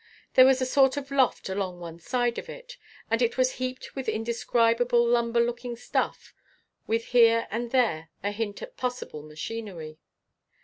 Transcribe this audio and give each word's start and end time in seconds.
There 0.33 0.47
was 0.47 0.59
a 0.63 0.65
sort 0.65 0.97
of 0.97 1.11
loft 1.11 1.47
along 1.47 1.79
one 1.79 1.99
side 1.99 2.39
of 2.39 2.49
it, 2.49 2.75
and 3.11 3.21
it 3.21 3.37
was 3.37 3.57
heaped 3.61 3.95
with 3.95 4.09
indescribable 4.09 5.05
lumber 5.07 5.39
looking 5.39 5.75
stuff 5.75 6.33
with 6.87 7.05
here 7.09 7.47
and 7.51 7.69
there 7.69 8.09
a 8.23 8.31
hint 8.31 8.63
at 8.63 8.75
possible 8.77 9.21
machinery. 9.21 9.99